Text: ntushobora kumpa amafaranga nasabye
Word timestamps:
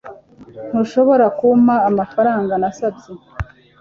ntushobora 0.69 1.25
kumpa 1.37 1.75
amafaranga 1.89 2.53
nasabye 2.61 3.11